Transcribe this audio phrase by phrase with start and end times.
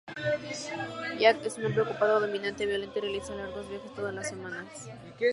[1.19, 4.89] Jack es un hombre ocupado, dominante, violento y realiza largos viajes todas las semanas.